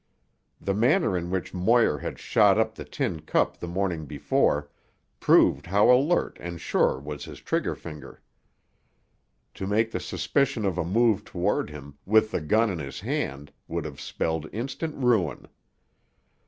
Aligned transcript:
The 0.59 0.73
manner 0.73 1.15
in 1.15 1.29
which 1.29 1.53
Moir 1.53 1.99
had 1.99 2.17
shot 2.17 2.57
up 2.57 2.73
the 2.73 2.83
tin 2.85 3.19
cup 3.19 3.59
the 3.59 3.67
morning 3.67 4.07
before 4.07 4.67
proved 5.19 5.67
how 5.67 5.91
alert 5.91 6.39
and 6.41 6.59
sure 6.59 6.97
was 6.99 7.25
his 7.25 7.39
trigger 7.39 7.75
finger. 7.75 8.19
To 9.53 9.67
make 9.67 9.91
the 9.91 9.99
suspicion 9.99 10.65
of 10.65 10.79
a 10.79 10.83
move 10.83 11.23
toward 11.23 11.69
him, 11.69 11.99
with 12.07 12.31
the 12.31 12.41
gun 12.41 12.71
in 12.71 12.79
his 12.79 13.01
hand, 13.01 13.53
would 13.67 13.85
have 13.85 14.01
spelled 14.01 14.49
instant 14.51 14.95
ruin. 14.95 15.47